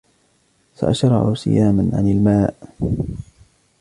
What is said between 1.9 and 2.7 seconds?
عن الماء.